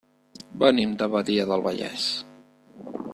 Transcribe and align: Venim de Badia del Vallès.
Venim 0.63 0.95
de 1.01 1.09
Badia 1.17 1.45
del 1.53 1.63
Vallès. 1.69 2.07